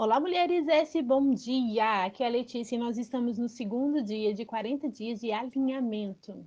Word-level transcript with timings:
Olá, 0.00 0.20
mulheres 0.20 0.68
S, 0.68 1.02
bom 1.02 1.34
dia! 1.34 2.04
Aqui 2.04 2.22
é 2.22 2.26
a 2.28 2.30
Letícia 2.30 2.76
e 2.76 2.78
nós 2.78 2.96
estamos 2.96 3.36
no 3.36 3.48
segundo 3.48 4.00
dia 4.00 4.32
de 4.32 4.44
40 4.44 4.88
dias 4.88 5.18
de 5.18 5.32
alinhamento. 5.32 6.46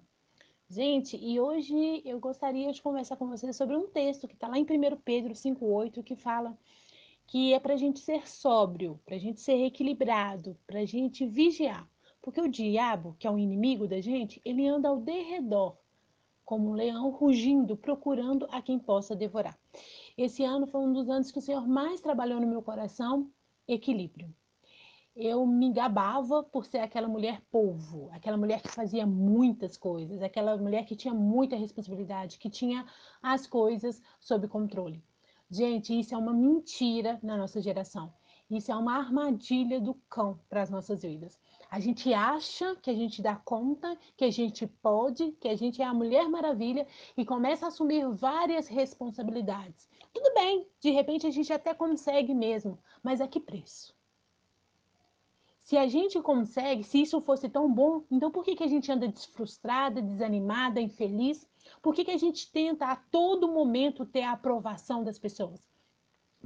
Gente, 0.69 1.17
e 1.17 1.37
hoje 1.37 2.01
eu 2.05 2.17
gostaria 2.17 2.71
de 2.71 2.81
conversar 2.81 3.17
com 3.17 3.27
vocês 3.27 3.53
sobre 3.57 3.75
um 3.75 3.87
texto 3.87 4.25
que 4.25 4.35
está 4.35 4.47
lá 4.47 4.57
em 4.57 4.63
1 4.63 4.65
Pedro 5.03 5.33
5,8 5.33 6.01
que 6.01 6.15
fala 6.15 6.57
que 7.27 7.53
é 7.53 7.59
para 7.59 7.73
a 7.73 7.77
gente 7.77 7.99
ser 7.99 8.25
sóbrio, 8.25 8.97
para 9.05 9.17
a 9.17 9.19
gente 9.19 9.41
ser 9.41 9.61
equilibrado, 9.65 10.57
para 10.65 10.79
a 10.79 10.85
gente 10.85 11.27
vigiar. 11.27 11.85
Porque 12.21 12.39
o 12.39 12.47
diabo, 12.47 13.17
que 13.19 13.27
é 13.27 13.31
o 13.31 13.37
inimigo 13.37 13.85
da 13.85 13.99
gente, 13.99 14.41
ele 14.45 14.65
anda 14.65 14.87
ao 14.87 14.97
derredor, 14.97 15.75
como 16.45 16.69
um 16.69 16.73
leão 16.73 17.09
rugindo, 17.09 17.75
procurando 17.75 18.47
a 18.49 18.61
quem 18.61 18.79
possa 18.79 19.13
devorar. 19.13 19.59
Esse 20.17 20.41
ano 20.41 20.65
foi 20.67 20.79
um 20.79 20.93
dos 20.93 21.09
anos 21.09 21.33
que 21.33 21.39
o 21.39 21.41
Senhor 21.41 21.67
mais 21.67 21.99
trabalhou 21.99 22.39
no 22.39 22.47
meu 22.47 22.61
coração 22.61 23.29
equilíbrio. 23.73 24.33
Eu 25.15 25.45
me 25.45 25.71
gabava 25.73 26.41
por 26.41 26.65
ser 26.65 26.79
aquela 26.79 27.07
mulher 27.07 27.41
polvo, 27.51 28.09
aquela 28.13 28.37
mulher 28.37 28.61
que 28.61 28.69
fazia 28.69 29.05
muitas 29.05 29.75
coisas, 29.75 30.21
aquela 30.21 30.55
mulher 30.57 30.85
que 30.85 30.95
tinha 30.95 31.13
muita 31.13 31.55
responsabilidade, 31.55 32.37
que 32.37 32.49
tinha 32.49 32.85
as 33.21 33.45
coisas 33.45 34.01
sob 34.19 34.47
controle. 34.47 35.03
Gente, 35.49 35.99
isso 35.99 36.15
é 36.15 36.17
uma 36.17 36.33
mentira 36.33 37.19
na 37.21 37.35
nossa 37.35 37.61
geração. 37.61 38.13
Isso 38.51 38.69
é 38.69 38.75
uma 38.75 38.97
armadilha 38.97 39.79
do 39.79 39.93
cão 40.09 40.37
para 40.49 40.61
as 40.61 40.69
nossas 40.69 41.03
vidas. 41.03 41.39
A 41.69 41.79
gente 41.79 42.13
acha 42.13 42.75
que 42.75 42.89
a 42.89 42.93
gente 42.93 43.21
dá 43.21 43.33
conta, 43.33 43.97
que 44.17 44.25
a 44.25 44.29
gente 44.29 44.67
pode, 44.67 45.31
que 45.39 45.47
a 45.47 45.55
gente 45.55 45.81
é 45.81 45.85
a 45.85 45.93
Mulher 45.93 46.27
Maravilha 46.27 46.85
e 47.15 47.23
começa 47.23 47.63
a 47.63 47.69
assumir 47.69 48.05
várias 48.09 48.67
responsabilidades. 48.67 49.89
Tudo 50.11 50.33
bem, 50.33 50.67
de 50.81 50.91
repente 50.91 51.25
a 51.25 51.31
gente 51.31 51.53
até 51.53 51.73
consegue 51.73 52.33
mesmo, 52.33 52.77
mas 53.01 53.21
a 53.21 53.27
que 53.27 53.39
preço? 53.39 53.95
Se 55.61 55.77
a 55.77 55.87
gente 55.87 56.21
consegue, 56.21 56.83
se 56.83 57.01
isso 57.03 57.21
fosse 57.21 57.47
tão 57.47 57.73
bom, 57.73 58.03
então 58.11 58.29
por 58.29 58.43
que, 58.43 58.53
que 58.53 58.65
a 58.65 58.67
gente 58.67 58.91
anda 58.91 59.07
desfrustrada, 59.07 60.01
desanimada, 60.01 60.81
infeliz? 60.81 61.47
Por 61.81 61.95
que, 61.95 62.03
que 62.03 62.11
a 62.11 62.17
gente 62.17 62.51
tenta 62.51 62.87
a 62.87 62.97
todo 62.97 63.47
momento 63.47 64.05
ter 64.05 64.23
a 64.23 64.33
aprovação 64.33 65.05
das 65.05 65.17
pessoas? 65.17 65.70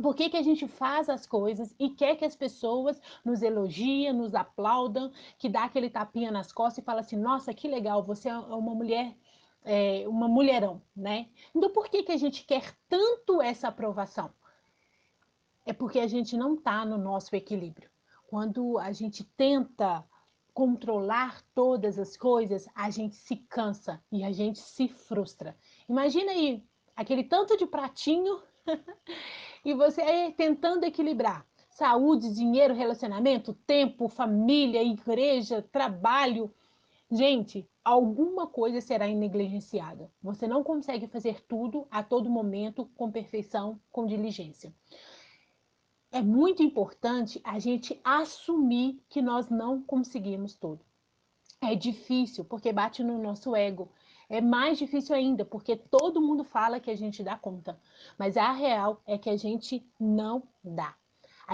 Por 0.02 0.16
que, 0.16 0.30
que 0.30 0.38
a 0.38 0.42
gente 0.42 0.68
faz 0.68 1.10
as 1.10 1.26
coisas 1.26 1.74
e 1.80 1.90
quer 1.90 2.16
que 2.16 2.26
as 2.26 2.36
pessoas 2.36 3.02
nos 3.24 3.42
elogiem, 3.42 4.12
nos 4.12 4.36
aplaudam, 4.36 5.12
que 5.38 5.48
dá 5.48 5.64
aquele 5.64 5.90
tapinha 5.90 6.32
nas 6.32 6.52
costas 6.52 6.80
e 6.84 6.86
fala 6.86 7.00
assim, 7.00 7.18
nossa, 7.18 7.54
que 7.54 7.68
legal, 7.68 8.04
você 8.04 8.30
é 8.30 8.38
uma 8.38 8.76
mulher 8.76 9.16
é, 9.66 10.08
uma 10.08 10.28
mulherão, 10.28 10.82
né? 10.96 11.28
Então 11.54 11.72
por 11.72 11.90
que, 11.90 12.04
que 12.04 12.12
a 12.12 12.18
gente 12.18 12.46
quer 12.46 12.78
tanto 12.88 13.42
essa 13.42 13.68
aprovação? 13.68 14.32
É 15.66 15.74
porque 15.74 16.00
a 16.00 16.08
gente 16.08 16.38
não 16.38 16.54
está 16.54 16.86
no 16.86 16.98
nosso 16.98 17.36
equilíbrio. 17.36 17.90
Quando 18.28 18.78
a 18.78 18.92
gente 18.92 19.24
tenta 19.24 20.06
controlar 20.54 21.42
todas 21.54 21.98
as 21.98 22.16
coisas, 22.16 22.70
a 22.76 22.90
gente 22.90 23.16
se 23.16 23.36
cansa 23.36 24.02
e 24.12 24.24
a 24.24 24.32
gente 24.32 24.60
se 24.60 24.88
frustra. 24.88 25.58
Imagina 25.90 26.32
aí 26.32 26.64
aquele 26.96 27.24
tanto 27.24 27.58
de 27.58 27.66
pratinho 27.66 28.42
e 29.66 29.74
você 29.74 30.32
tentando 30.38 30.86
equilibrar 30.86 31.46
saúde, 31.76 32.34
dinheiro, 32.34 32.74
relacionamento, 32.74 33.54
tempo, 33.54 34.08
família, 34.08 34.82
igreja, 34.82 35.62
trabalho. 35.62 36.50
Gente, 37.12 37.70
alguma 37.84 38.48
coisa 38.48 38.80
será 38.80 39.06
negligenciada. 39.08 40.10
Você 40.24 40.48
não 40.48 40.64
consegue 40.64 41.06
fazer 41.08 41.42
tudo 41.42 41.86
a 41.92 42.02
todo 42.02 42.30
momento 42.30 42.90
com 42.96 43.12
perfeição, 43.12 43.78
com 43.92 44.06
diligência. 44.06 44.74
É 46.10 46.22
muito 46.22 46.64
importante 46.64 47.42
a 47.44 47.60
gente 47.60 48.00
assumir 48.06 49.04
que 49.10 49.22
nós 49.22 49.50
não 49.50 49.82
conseguimos 49.82 50.56
tudo. 50.56 50.86
É 51.60 51.76
difícil 51.76 52.46
porque 52.46 52.72
bate 52.72 53.04
no 53.04 53.22
nosso 53.22 53.54
ego. 53.54 53.92
É 54.30 54.42
mais 54.42 54.78
difícil 54.78 55.16
ainda 55.16 55.46
porque 55.46 55.76
todo 55.76 56.22
mundo 56.22 56.44
fala 56.44 56.80
que 56.80 56.92
a 56.92 56.96
gente 56.96 57.24
dá 57.24 57.38
conta, 57.38 57.80
mas 58.18 58.38
a 58.38 58.52
real 58.52 59.02
é 59.06 59.18
que 59.18 59.30
a 59.30 59.38
gente 59.38 59.86
não 60.00 60.44
dá. 60.64 60.96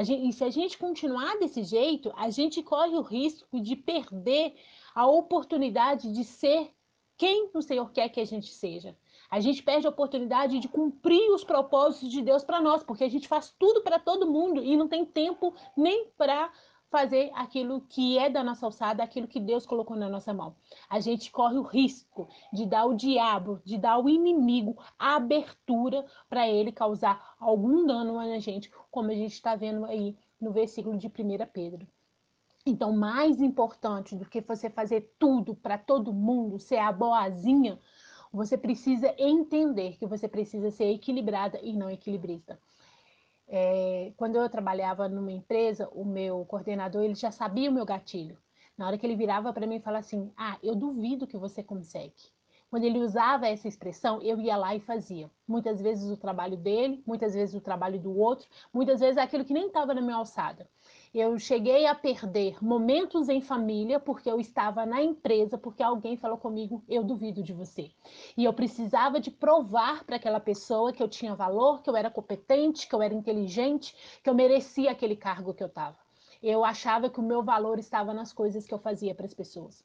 Gente, 0.04 0.30
e 0.30 0.34
se 0.34 0.44
a 0.44 0.50
gente 0.50 0.78
continuar 0.78 1.38
desse 1.38 1.64
jeito, 1.64 2.14
a 2.16 2.30
gente 2.30 2.64
corre 2.64 2.96
o 2.96 3.02
risco 3.02 3.60
de 3.60 3.76
perder 3.76 4.56
a 4.96 5.06
oportunidade 5.06 6.14
de 6.14 6.24
ser 6.24 6.74
quem 7.18 7.52
o 7.54 7.62
Senhor 7.62 7.92
quer 7.92 8.10
que 8.10 8.20
a 8.20 8.26
gente 8.26 8.48
seja. 8.48 8.98
A 9.30 9.40
gente 9.40 9.62
perde 9.62 9.86
a 9.86 9.90
oportunidade 9.90 10.60
de 10.60 10.68
cumprir 10.68 11.30
os 11.32 11.44
propósitos 11.44 12.10
de 12.10 12.22
Deus 12.22 12.44
para 12.44 12.60
nós, 12.60 12.84
porque 12.84 13.04
a 13.04 13.10
gente 13.10 13.28
faz 13.28 13.54
tudo 13.60 13.82
para 13.82 14.00
todo 14.00 14.30
mundo 14.30 14.64
e 14.64 14.76
não 14.76 14.88
tem 14.88 15.06
tempo 15.06 15.54
nem 15.78 16.08
para 16.18 16.52
fazer 16.92 17.32
aquilo 17.34 17.82
que 17.88 18.20
é 18.20 18.30
da 18.30 18.44
nossa 18.44 18.66
alçada, 18.66 19.02
aquilo 19.02 19.28
que 19.28 19.40
Deus 19.40 19.66
colocou 19.66 19.96
na 19.96 20.10
nossa 20.10 20.34
mão. 20.34 20.54
A 20.90 21.00
gente 21.00 21.32
corre 21.32 21.58
o 21.58 21.64
risco 21.64 22.28
de 22.52 22.66
dar 22.66 22.82
ao 22.82 22.94
diabo, 22.94 23.62
de 23.64 23.78
dar 23.78 23.94
ao 23.94 24.10
inimigo 24.10 24.78
a 25.00 25.16
abertura 25.16 26.06
para 26.30 26.48
ele 26.50 26.72
causar 26.72 27.36
algum 27.40 27.88
dano 27.88 28.16
na 28.16 28.40
gente, 28.40 28.70
como 28.92 29.10
a 29.10 29.16
gente 29.16 29.32
está 29.32 29.56
vendo 29.56 29.86
aí 29.86 30.18
no 30.40 30.52
versículo 30.52 30.98
de 30.98 31.08
1 31.08 31.12
Pedro. 31.54 31.88
Então, 32.66 32.92
mais 32.92 33.42
importante 33.42 34.16
do 34.16 34.26
que 34.26 34.42
você 34.42 34.70
fazer 34.70 35.16
tudo 35.18 35.56
para 35.56 35.78
todo 35.78 36.14
mundo, 36.14 36.60
ser 36.60 36.78
a 36.78 36.92
boazinha, 36.92 37.80
você 38.34 38.58
precisa 38.58 39.14
entender 39.18 39.98
que 39.98 40.06
você 40.06 40.28
precisa 40.28 40.70
ser 40.70 40.92
equilibrada 40.92 41.60
e 41.64 41.74
não 41.74 41.90
equilibrista. 41.90 42.60
É, 43.54 44.14
quando 44.16 44.38
eu 44.38 44.50
trabalhava 44.50 45.10
numa 45.10 45.32
empresa, 45.32 45.90
o 45.92 46.06
meu 46.06 46.46
coordenador 46.46 47.04
ele 47.04 47.16
já 47.16 47.32
sabia 47.32 47.70
o 47.70 47.74
meu 47.74 47.86
gatilho. 47.86 48.38
Na 48.78 48.88
hora 48.88 48.98
que 48.98 49.06
ele 49.06 49.18
virava 49.18 49.52
para 49.52 49.68
mim 49.68 49.76
e 49.76 49.82
falava 49.82 50.00
assim: 50.00 50.32
Ah, 50.38 50.58
eu 50.64 50.74
duvido 50.74 51.28
que 51.28 51.38
você 51.38 51.62
consegue. 51.62 52.14
Quando 52.70 52.86
ele 52.86 53.00
usava 53.00 53.50
essa 53.50 53.68
expressão, 53.68 54.22
eu 54.22 54.40
ia 54.40 54.56
lá 54.56 54.74
e 54.74 54.80
fazia. 54.80 55.30
Muitas 55.46 55.82
vezes 55.82 56.10
o 56.10 56.16
trabalho 56.16 56.56
dele, 56.56 57.04
muitas 57.06 57.34
vezes 57.34 57.54
o 57.54 57.60
trabalho 57.60 58.00
do 58.00 58.18
outro, 58.18 58.48
muitas 58.74 59.02
vezes 59.02 59.18
aquilo 59.18 59.44
que 59.44 59.54
nem 59.54 59.68
estava 59.68 59.94
na 59.94 60.00
minha 60.00 60.16
alçada. 60.16 60.70
Eu 61.14 61.38
cheguei 61.38 61.86
a 61.86 61.94
perder 61.94 62.64
momentos 62.64 63.28
em 63.28 63.42
família 63.42 64.00
porque 64.00 64.32
eu 64.32 64.40
estava 64.40 64.86
na 64.86 65.02
empresa, 65.02 65.58
porque 65.58 65.84
alguém 65.84 66.16
falou 66.16 66.38
comigo, 66.38 66.82
eu 66.88 67.04
duvido 67.04 67.44
de 67.44 67.52
você. 67.52 67.92
E 68.38 68.46
eu 68.46 68.54
precisava 68.54 69.20
de 69.20 69.30
provar 69.30 70.06
para 70.06 70.16
aquela 70.16 70.40
pessoa 70.40 70.94
que 70.94 71.04
eu 71.04 71.10
tinha 71.10 71.36
valor, 71.36 71.82
que 71.82 71.90
eu 71.90 71.98
era 71.98 72.10
competente, 72.10 72.88
que 72.88 72.96
eu 72.96 73.02
era 73.02 73.14
inteligente, 73.14 73.94
que 74.24 74.30
eu 74.30 74.34
merecia 74.34 74.92
aquele 74.92 75.18
cargo 75.18 75.54
que 75.54 75.62
eu 75.62 75.68
estava. 75.68 75.98
Eu 76.42 76.64
achava 76.64 77.10
que 77.10 77.20
o 77.20 77.24
meu 77.24 77.44
valor 77.44 77.78
estava 77.78 78.14
nas 78.14 78.32
coisas 78.32 78.66
que 78.66 78.74
eu 78.74 78.80
fazia 78.80 79.14
para 79.14 79.26
as 79.26 79.34
pessoas. 79.34 79.84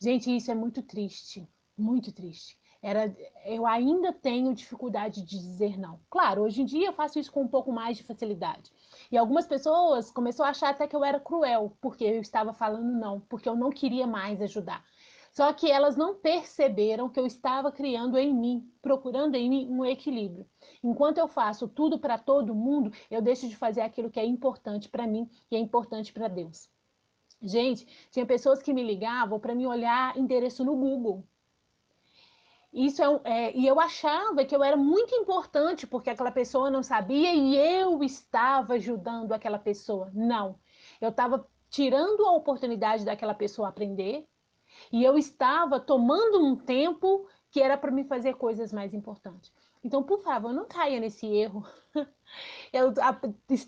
Gente, 0.00 0.34
isso 0.34 0.50
é 0.50 0.54
muito 0.54 0.82
triste 0.82 1.46
muito 1.80 2.12
triste. 2.12 2.56
Era, 2.82 3.14
eu 3.44 3.66
ainda 3.66 4.12
tenho 4.12 4.54
dificuldade 4.54 5.22
de 5.22 5.38
dizer 5.38 5.78
não. 5.78 6.00
Claro, 6.08 6.42
hoje 6.42 6.62
em 6.62 6.64
dia 6.64 6.88
eu 6.88 6.92
faço 6.94 7.18
isso 7.18 7.30
com 7.30 7.42
um 7.42 7.48
pouco 7.48 7.70
mais 7.70 7.98
de 7.98 8.04
facilidade. 8.04 8.72
E 9.12 9.18
algumas 9.18 9.46
pessoas 9.46 10.10
começaram 10.10 10.48
a 10.48 10.50
achar 10.50 10.70
até 10.70 10.86
que 10.86 10.96
eu 10.96 11.04
era 11.04 11.20
cruel, 11.20 11.76
porque 11.80 12.04
eu 12.04 12.20
estava 12.20 12.54
falando 12.54 12.90
não, 12.90 13.20
porque 13.20 13.48
eu 13.48 13.54
não 13.54 13.70
queria 13.70 14.06
mais 14.06 14.40
ajudar. 14.40 14.82
Só 15.32 15.52
que 15.52 15.70
elas 15.70 15.96
não 15.96 16.16
perceberam 16.16 17.08
que 17.08 17.20
eu 17.20 17.26
estava 17.26 17.70
criando 17.70 18.18
em 18.18 18.34
mim, 18.34 18.68
procurando 18.82 19.36
em 19.36 19.48
mim 19.48 19.68
um 19.70 19.84
equilíbrio. 19.84 20.46
Enquanto 20.82 21.18
eu 21.18 21.28
faço 21.28 21.68
tudo 21.68 21.98
para 21.98 22.18
todo 22.18 22.54
mundo, 22.54 22.92
eu 23.10 23.22
deixo 23.22 23.48
de 23.48 23.56
fazer 23.56 23.82
aquilo 23.82 24.10
que 24.10 24.18
é 24.18 24.24
importante 24.24 24.88
para 24.88 25.06
mim 25.06 25.28
e 25.50 25.56
é 25.56 25.58
importante 25.58 26.12
para 26.12 26.28
Deus. 26.28 26.68
Gente, 27.42 27.86
tinha 28.10 28.26
pessoas 28.26 28.62
que 28.62 28.72
me 28.72 28.82
ligavam 28.82 29.38
para 29.38 29.54
me 29.54 29.66
olhar 29.66 30.16
endereço 30.16 30.64
no 30.64 30.76
Google. 30.76 31.24
Isso 32.72 33.02
é, 33.02 33.20
é, 33.24 33.56
e 33.56 33.66
eu 33.66 33.80
achava 33.80 34.44
que 34.44 34.54
eu 34.54 34.62
era 34.62 34.76
muito 34.76 35.14
importante 35.14 35.86
porque 35.86 36.10
aquela 36.10 36.30
pessoa 36.30 36.70
não 36.70 36.82
sabia 36.82 37.34
e 37.34 37.56
eu 37.56 38.02
estava 38.04 38.74
ajudando 38.74 39.32
aquela 39.32 39.58
pessoa. 39.58 40.10
Não, 40.14 40.58
eu 41.00 41.08
estava 41.10 41.48
tirando 41.68 42.24
a 42.26 42.32
oportunidade 42.32 43.04
daquela 43.04 43.34
pessoa 43.34 43.68
aprender 43.68 44.28
e 44.92 45.02
eu 45.04 45.18
estava 45.18 45.80
tomando 45.80 46.44
um 46.44 46.56
tempo 46.56 47.28
que 47.50 47.60
era 47.60 47.76
para 47.76 47.90
me 47.90 48.04
fazer 48.04 48.34
coisas 48.34 48.72
mais 48.72 48.94
importantes. 48.94 49.52
Então, 49.82 50.02
por 50.02 50.22
favor, 50.22 50.52
não 50.52 50.66
caia 50.66 51.00
nesse 51.00 51.26
erro. 51.26 51.66
Eu 52.72 52.94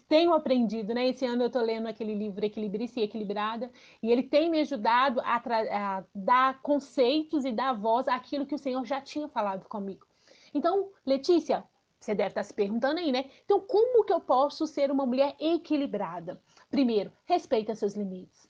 tenho 0.06 0.32
aprendido, 0.32 0.94
né? 0.94 1.09
Esse 1.09 1.26
ano 1.26 1.43
eu 1.43 1.47
estou 1.49 1.61
lendo 1.62 1.88
aquele 1.88 2.14
livro 2.14 2.44
Equilibrista 2.44 3.00
e 3.00 3.03
Equilibrada, 3.03 3.69
e 4.00 4.12
ele 4.12 4.23
tem 4.23 4.49
me 4.49 4.61
ajudado 4.61 5.20
a, 5.20 5.37
a, 5.37 6.05
dar 6.14 6.62
conceitos 6.62 7.44
e 7.44 7.50
dar 7.50 7.73
voz 7.73 8.06
àquilo 8.06 8.47
que 8.47 8.55
o 8.55 8.59
Senhor 8.59 8.85
já 8.85 9.00
tinha 9.00 9.26
falado 9.26 9.69
comigo. 9.69 10.06
Então, 10.55 10.91
Letícia, 11.05 11.64
você 11.99 12.14
deve 12.14 12.29
estar 12.29 12.44
se 12.44 12.55
perguntando 12.55 13.00
aí, 13.00 13.11
né? 13.11 13.31
Então, 13.44 13.61
como 13.61 14.05
que 14.05 14.12
eu 14.12 14.20
posso 14.20 14.67
ser 14.67 14.91
uma 14.93 15.05
mulher 15.05 15.35
equilibrada? 15.41 16.41
Primeiro, 16.70 17.12
respeita 17.26 17.75
seus 17.75 17.94
limites. 17.94 18.49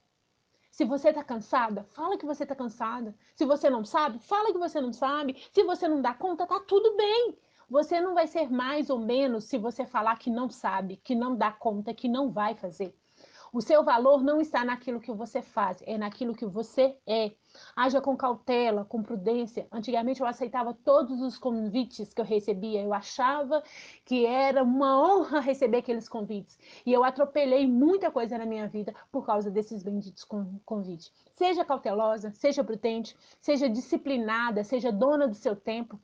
Se 0.70 0.86
você 0.86 1.10
está 1.10 1.22
cansada, 1.22 1.84
fala 1.92 2.16
que 2.16 2.24
você 2.24 2.44
está 2.44 2.54
cansada. 2.54 3.14
Se 3.36 3.44
você 3.44 3.68
não 3.68 3.84
sabe, 3.84 4.18
fala 4.20 4.52
que 4.52 4.58
você 4.58 4.80
não 4.80 4.92
sabe. 4.92 5.36
Se 5.52 5.62
você 5.64 5.86
não 5.86 6.00
dá 6.00 6.14
conta, 6.14 6.46
tá 6.46 6.58
tudo 6.60 6.96
bem. 6.96 7.36
Você 7.72 8.02
não 8.02 8.12
vai 8.12 8.26
ser 8.26 8.50
mais 8.50 8.90
ou 8.90 8.98
menos 8.98 9.44
se 9.44 9.56
você 9.56 9.86
falar 9.86 10.18
que 10.18 10.28
não 10.28 10.50
sabe, 10.50 10.98
que 10.98 11.14
não 11.14 11.34
dá 11.34 11.50
conta, 11.50 11.94
que 11.94 12.06
não 12.06 12.30
vai 12.30 12.54
fazer. 12.54 12.94
O 13.50 13.62
seu 13.62 13.82
valor 13.82 14.22
não 14.22 14.42
está 14.42 14.62
naquilo 14.62 15.00
que 15.00 15.10
você 15.10 15.40
faz, 15.40 15.82
é 15.86 15.96
naquilo 15.96 16.34
que 16.34 16.44
você 16.44 16.94
é. 17.06 17.32
Haja 17.74 17.98
com 18.02 18.14
cautela, 18.14 18.84
com 18.84 19.02
prudência. 19.02 19.66
Antigamente 19.72 20.20
eu 20.20 20.26
aceitava 20.26 20.74
todos 20.84 21.22
os 21.22 21.38
convites 21.38 22.12
que 22.12 22.20
eu 22.20 22.26
recebia. 22.26 22.82
Eu 22.82 22.92
achava 22.92 23.62
que 24.04 24.26
era 24.26 24.62
uma 24.62 25.00
honra 25.02 25.40
receber 25.40 25.78
aqueles 25.78 26.10
convites. 26.10 26.58
E 26.84 26.92
eu 26.92 27.02
atropelei 27.02 27.66
muita 27.66 28.10
coisa 28.10 28.36
na 28.36 28.44
minha 28.44 28.68
vida 28.68 28.94
por 29.10 29.24
causa 29.24 29.50
desses 29.50 29.82
benditos 29.82 30.26
convites. 30.66 31.10
Seja 31.36 31.64
cautelosa, 31.64 32.32
seja 32.32 32.62
prudente, 32.62 33.16
seja 33.40 33.66
disciplinada, 33.66 34.62
seja 34.62 34.92
dona 34.92 35.26
do 35.26 35.34
seu 35.34 35.56
tempo. 35.56 35.98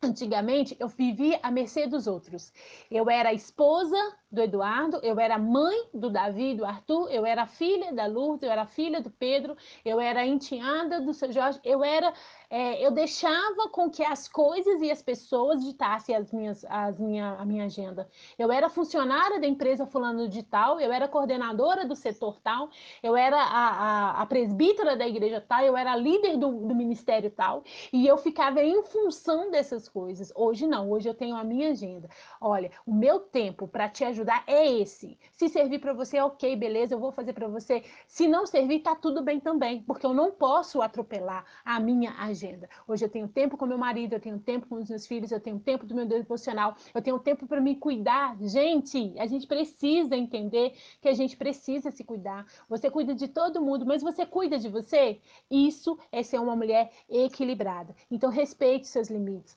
Antigamente 0.00 0.76
eu 0.78 0.88
vivia 0.88 1.40
à 1.42 1.50
mercê 1.50 1.86
dos 1.86 2.06
outros. 2.06 2.52
Eu 2.90 3.10
era 3.10 3.30
a 3.30 3.34
esposa 3.34 3.96
do 4.30 4.42
Eduardo, 4.42 5.00
eu 5.02 5.18
era 5.18 5.38
mãe 5.38 5.88
do 5.92 6.10
Davi, 6.10 6.54
do 6.54 6.64
Arthur, 6.64 7.10
eu 7.10 7.24
era 7.24 7.46
filha 7.46 7.92
da 7.94 8.06
Lourdes, 8.06 8.42
eu 8.42 8.52
era 8.52 8.66
filha 8.66 9.00
do 9.00 9.10
Pedro, 9.10 9.56
eu 9.84 9.98
era 9.98 10.26
enteada 10.26 11.00
do 11.00 11.14
seu 11.14 11.32
Jorge, 11.32 11.58
eu 11.64 11.82
era, 11.82 12.12
é, 12.50 12.84
eu 12.84 12.90
deixava 12.90 13.68
com 13.70 13.90
que 13.90 14.04
as 14.04 14.28
coisas 14.28 14.82
e 14.82 14.90
as 14.90 15.02
pessoas 15.02 15.64
ditassem 15.64 16.14
as 16.14 16.30
minhas, 16.30 16.64
as 16.68 16.98
minha, 16.98 17.36
a 17.38 17.44
minha 17.44 17.64
agenda. 17.64 18.08
Eu 18.38 18.52
era 18.52 18.68
funcionária 18.68 19.40
da 19.40 19.46
empresa 19.46 19.86
fulano 19.86 20.28
de 20.28 20.42
tal, 20.42 20.78
eu 20.78 20.92
era 20.92 21.08
coordenadora 21.08 21.86
do 21.86 21.96
setor 21.96 22.38
tal, 22.40 22.68
eu 23.02 23.16
era 23.16 23.36
a, 23.36 23.68
a, 23.68 24.22
a 24.22 24.26
presbítera 24.26 24.94
da 24.94 25.08
igreja 25.08 25.40
tal, 25.40 25.64
eu 25.64 25.76
era 25.76 25.96
líder 25.96 26.36
do, 26.36 26.66
do 26.66 26.74
ministério 26.74 27.30
tal, 27.30 27.64
e 27.90 28.06
eu 28.06 28.18
ficava 28.18 28.62
em 28.62 28.82
função 28.82 29.50
dessas 29.50 29.88
coisas. 29.88 30.30
Hoje 30.36 30.66
não, 30.66 30.90
hoje 30.90 31.08
eu 31.08 31.14
tenho 31.14 31.34
a 31.34 31.42
minha 31.42 31.70
agenda. 31.70 32.10
Olha, 32.38 32.70
o 32.84 32.92
meu 32.92 33.20
tempo 33.20 33.66
para 33.66 33.88
te 33.88 34.04
ajudar 34.04 34.17
ajudar 34.18 34.42
é 34.46 34.80
esse. 34.80 35.16
Se 35.32 35.48
servir 35.48 35.78
para 35.78 35.92
você, 35.92 36.20
ok, 36.20 36.56
beleza, 36.56 36.94
eu 36.94 36.98
vou 36.98 37.12
fazer 37.12 37.32
para 37.32 37.46
você. 37.46 37.84
Se 38.06 38.26
não 38.26 38.46
servir, 38.46 38.80
tá 38.80 38.94
tudo 38.96 39.22
bem 39.22 39.38
também, 39.38 39.82
porque 39.82 40.04
eu 40.04 40.12
não 40.12 40.32
posso 40.32 40.82
atropelar 40.82 41.44
a 41.64 41.78
minha 41.78 42.12
agenda. 42.18 42.68
Hoje 42.86 43.04
eu 43.04 43.08
tenho 43.08 43.28
tempo 43.28 43.56
com 43.56 43.66
meu 43.66 43.78
marido, 43.78 44.14
eu 44.14 44.20
tenho 44.20 44.38
tempo 44.38 44.66
com 44.66 44.76
os 44.76 44.88
meus 44.88 45.06
filhos, 45.06 45.30
eu 45.30 45.40
tenho 45.40 45.58
tempo 45.60 45.86
do 45.86 45.94
meu 45.94 46.06
devocional, 46.06 46.76
eu 46.92 47.00
tenho 47.00 47.18
tempo 47.18 47.46
para 47.46 47.60
me 47.60 47.76
cuidar. 47.76 48.36
Gente, 48.40 49.14
a 49.18 49.26
gente 49.26 49.46
precisa 49.46 50.16
entender 50.16 50.74
que 51.00 51.08
a 51.08 51.14
gente 51.14 51.36
precisa 51.36 51.90
se 51.90 52.02
cuidar. 52.02 52.44
Você 52.68 52.90
cuida 52.90 53.14
de 53.14 53.28
todo 53.28 53.62
mundo, 53.62 53.86
mas 53.86 54.02
você 54.02 54.26
cuida 54.26 54.58
de 54.58 54.68
você? 54.68 55.20
Isso 55.50 55.96
é 56.10 56.22
ser 56.22 56.40
uma 56.40 56.56
mulher 56.56 56.90
equilibrada. 57.08 57.94
Então 58.10 58.30
respeite 58.30 58.88
seus 58.88 59.08
limites. 59.08 59.56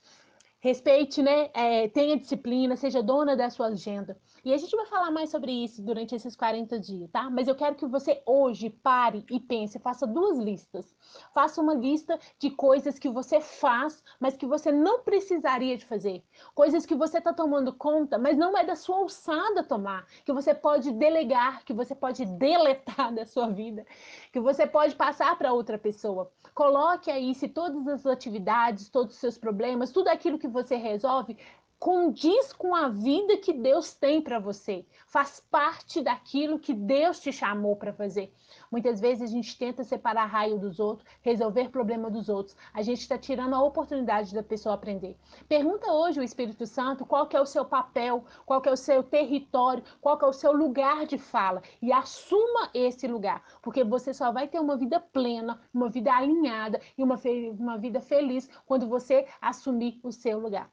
Respeite, 0.64 1.24
né? 1.24 1.50
É, 1.56 1.88
tenha 1.88 2.16
disciplina, 2.16 2.76
seja 2.76 3.02
dona 3.02 3.36
da 3.36 3.50
sua 3.50 3.70
agenda. 3.70 4.16
E 4.46 4.54
a 4.54 4.58
gente 4.58 4.76
vai 4.76 4.86
falar 4.86 5.10
mais 5.10 5.32
sobre 5.32 5.52
isso 5.52 5.82
durante 5.84 6.14
esses 6.14 6.36
40 6.36 6.80
dias, 6.80 7.10
tá? 7.10 7.32
Mas 7.32 7.48
eu 7.48 7.56
quero 7.56 7.76
que 7.76 7.86
você 7.88 8.22
hoje 8.28 8.70
pare 8.70 9.26
e 9.30 9.40
pense, 9.40 9.80
faça 9.80 10.06
duas 10.06 10.38
listas. 10.38 10.96
Faça 11.34 11.62
uma 11.62 11.74
lista 11.74 12.20
de 12.40 12.52
coisas 12.52 13.00
que 13.00 13.10
você 13.10 13.42
faz, 13.42 14.04
mas 14.20 14.38
que 14.38 14.46
você 14.46 14.72
não 14.72 15.02
precisaria 15.02 15.76
de 15.78 15.86
fazer. 15.86 16.24
Coisas 16.54 16.86
que 16.86 16.94
você 16.94 17.18
está 17.18 17.34
tomando 17.34 17.74
conta, 17.74 18.20
mas 18.20 18.38
não 18.38 18.56
é 18.56 18.64
da 18.64 18.76
sua 18.76 18.98
alçada 18.98 19.64
tomar. 19.64 20.06
Que 20.24 20.34
você 20.34 20.54
pode 20.54 20.92
delegar, 20.92 21.64
que 21.66 21.74
você 21.74 21.96
pode 21.96 22.24
deletar 22.26 23.14
da 23.14 23.26
sua 23.26 23.48
vida, 23.48 23.84
que 24.32 24.40
você 24.40 24.68
pode 24.68 24.96
passar 24.96 25.36
para 25.40 25.54
outra 25.54 25.80
pessoa. 25.80 26.32
Coloque 26.54 27.10
aí 27.10 27.34
se 27.34 27.48
todas 27.48 27.88
as 27.88 28.06
atividades, 28.06 28.90
todos 28.90 29.16
os 29.16 29.20
seus 29.20 29.38
problemas, 29.38 29.92
tudo 29.92 30.10
aquilo 30.10 30.38
que 30.38 30.51
você 30.52 30.76
resolve 30.76 31.38
condiz 31.82 32.54
com 32.54 32.76
a 32.76 32.90
vida 32.90 33.38
que 33.38 33.52
Deus 33.52 33.96
tem 33.96 34.22
para 34.22 34.38
você, 34.38 34.86
faz 35.08 35.40
parte 35.50 36.00
daquilo 36.00 36.60
que 36.60 36.76
Deus 36.76 37.20
te 37.20 37.34
chamou 37.34 37.76
para 37.76 37.92
fazer. 37.92 38.32
Muitas 38.72 39.02
vezes 39.02 39.24
a 39.24 39.34
gente 39.34 39.58
tenta 39.58 39.84
separar 39.84 40.28
raio 40.28 40.60
dos 40.60 40.80
outros, 40.80 41.10
resolver 41.24 41.70
problema 41.70 42.12
dos 42.12 42.30
outros. 42.30 42.56
A 42.72 42.84
gente 42.84 43.02
está 43.02 43.18
tirando 43.18 43.56
a 43.56 43.64
oportunidade 43.64 44.32
da 44.32 44.44
pessoa 44.44 44.76
aprender. 44.76 45.18
Pergunta 45.50 45.92
hoje 45.92 46.20
o 46.20 46.24
Espírito 46.24 46.68
Santo 46.68 47.04
qual 47.04 47.28
é 47.34 47.42
o 47.42 47.48
seu 47.48 47.66
papel, 47.66 48.24
qual 48.46 48.62
é 48.64 48.72
o 48.72 48.78
seu 48.78 49.02
território, 49.02 49.84
qual 50.00 50.20
é 50.22 50.26
o 50.28 50.34
seu 50.34 50.52
lugar 50.52 51.08
de 51.08 51.18
fala 51.18 51.64
e 51.82 51.92
assuma 51.92 52.70
esse 52.76 53.08
lugar, 53.08 53.44
porque 53.60 53.84
você 53.84 54.14
só 54.14 54.32
vai 54.32 54.48
ter 54.48 54.60
uma 54.60 54.78
vida 54.78 55.00
plena, 55.00 55.60
uma 55.74 55.90
vida 55.90 56.14
alinhada 56.14 56.80
e 56.96 57.02
uma, 57.02 57.20
uma 57.58 57.80
vida 57.80 58.00
feliz 58.02 58.48
quando 58.68 58.88
você 58.88 59.26
assumir 59.42 60.00
o 60.04 60.12
seu 60.12 60.38
lugar. 60.38 60.70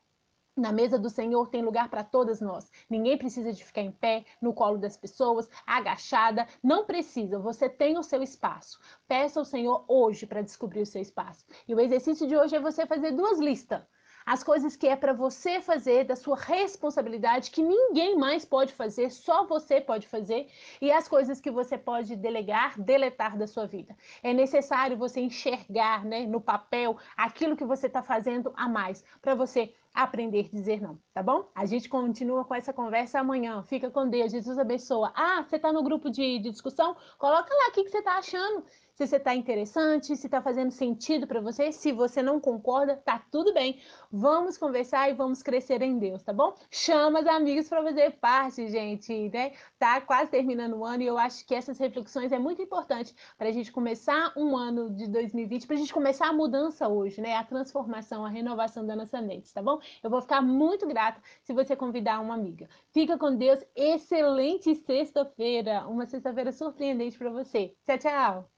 Na 0.58 0.72
mesa 0.72 0.99
do 0.99 1.08
Senhor 1.08 1.49
tem 1.50 1.62
lugar 1.62 1.88
para 1.88 2.02
todas 2.02 2.40
nós. 2.40 2.69
Ninguém 2.90 3.16
precisa 3.16 3.52
de 3.52 3.64
ficar 3.64 3.81
em 3.81 3.93
pé, 3.93 4.25
no 4.43 4.52
colo 4.52 4.76
das 4.76 4.96
pessoas, 4.96 5.49
agachada. 5.64 6.49
Não 6.60 6.84
precisa, 6.84 7.38
você 7.38 7.69
tem 7.69 7.96
o 7.96 8.02
seu 8.02 8.25
espaço. 8.25 8.81
Peça 9.06 9.38
ao 9.38 9.44
Senhor 9.44 9.84
hoje 9.87 10.26
para 10.26 10.43
descobrir 10.43 10.81
o 10.81 10.87
seu 10.87 11.00
espaço. 11.00 11.46
E 11.69 11.72
o 11.76 11.81
exercício 11.81 12.26
de 12.26 12.37
hoje 12.37 12.56
é 12.56 12.60
você 12.60 12.84
fazer 12.87 13.12
duas 13.12 13.38
listas 13.38 13.82
as 14.28 14.44
coisas 14.44 14.76
que 14.76 14.87
é 14.87 14.94
para 14.94 15.14
você 15.14 15.58
fazer, 15.58 16.05
da 16.05 16.14
sua 16.14 16.37
responsabilidade, 16.37 17.50
que 17.50 17.62
ninguém 17.62 18.14
mais 18.14 18.44
pode 18.44 18.75
fazer, 18.75 19.10
só 19.10 19.46
você 19.46 19.81
pode 19.81 20.06
fazer, 20.06 20.49
e 20.82 20.93
as 20.93 21.08
coisas 21.08 21.40
que 21.40 21.50
você 21.50 21.78
pode 21.78 22.14
delegar, 22.14 22.78
deletar 22.78 23.38
da 23.38 23.46
sua 23.46 23.66
vida. 23.66 23.96
É 24.22 24.34
necessário 24.34 24.99
você 24.99 25.19
enxergar 25.20 26.05
né, 26.05 26.26
no 26.26 26.43
papel 26.43 26.99
aquilo 27.16 27.56
que 27.56 27.64
você 27.64 27.87
está 27.87 28.02
fazendo 28.02 28.52
a 28.55 28.69
mais, 28.69 29.02
para 29.22 29.34
você 29.34 29.72
aprender 30.02 30.46
a 30.46 30.56
dizer 30.56 30.80
não, 30.80 30.98
tá 31.12 31.22
bom? 31.22 31.50
A 31.54 31.66
gente 31.66 31.88
continua 31.88 32.44
com 32.44 32.54
essa 32.54 32.72
conversa 32.72 33.18
amanhã. 33.18 33.62
Fica 33.64 33.90
com 33.90 34.08
Deus, 34.08 34.30
Jesus 34.30 34.58
abençoa. 34.58 35.12
Ah, 35.14 35.42
você 35.42 35.56
está 35.56 35.72
no 35.72 35.82
grupo 35.82 36.08
de, 36.08 36.38
de 36.38 36.50
discussão? 36.50 36.96
Coloca 37.18 37.52
lá 37.52 37.68
o 37.68 37.72
que, 37.72 37.84
que 37.84 37.90
você 37.90 37.98
está 37.98 38.18
achando 38.18 38.64
se 38.98 39.06
você 39.06 39.16
está 39.16 39.32
interessante, 39.32 40.16
se 40.16 40.26
está 40.26 40.42
fazendo 40.42 40.72
sentido 40.72 41.24
para 41.24 41.40
você. 41.40 41.70
Se 41.70 41.92
você 41.92 42.20
não 42.20 42.40
concorda, 42.40 42.96
tá 42.96 43.22
tudo 43.30 43.54
bem. 43.54 43.80
Vamos 44.10 44.58
conversar 44.58 45.08
e 45.08 45.14
vamos 45.14 45.40
crescer 45.40 45.80
em 45.82 46.00
Deus, 46.00 46.24
tá 46.24 46.32
bom? 46.32 46.52
Chama 46.68 47.20
os 47.20 47.26
amigos 47.28 47.68
para 47.68 47.80
fazer 47.80 48.10
parte, 48.18 48.68
gente, 48.68 49.28
né? 49.28 49.52
Tá 49.78 50.00
quase 50.00 50.32
terminando 50.32 50.74
o 50.74 50.84
ano 50.84 51.04
e 51.04 51.06
eu 51.06 51.16
acho 51.16 51.46
que 51.46 51.54
essas 51.54 51.78
reflexões 51.78 52.32
é 52.32 52.40
muito 52.40 52.60
importante 52.60 53.14
para 53.36 53.50
a 53.50 53.52
gente 53.52 53.70
começar 53.70 54.32
um 54.36 54.56
ano 54.56 54.90
de 54.90 55.06
2020, 55.06 55.68
para 55.68 55.76
a 55.76 55.78
gente 55.78 55.94
começar 55.94 56.26
a 56.26 56.32
mudança 56.32 56.88
hoje, 56.88 57.20
né? 57.20 57.36
A 57.36 57.44
transformação, 57.44 58.26
a 58.26 58.28
renovação 58.28 58.84
da 58.84 58.96
nossa 58.96 59.22
mente, 59.22 59.54
tá 59.54 59.62
bom? 59.62 59.78
Eu 60.02 60.11
vou 60.11 60.20
ficar 60.20 60.40
muito 60.43 60.87
grata 60.87 61.20
se 61.43 61.52
você 61.52 61.75
convidar 61.76 62.20
uma 62.20 62.35
amiga. 62.35 62.69
Fica 62.93 63.19
com 63.19 63.35
Deus. 63.37 63.61
Excelente 63.75 64.75
sexta-feira, 64.75 65.87
uma 65.88 66.06
sexta-feira 66.06 66.52
surpreendente 66.52 67.17
para 67.19 67.31
você. 67.31 67.74
Tchau, 67.86 67.98
tchau. 67.98 68.46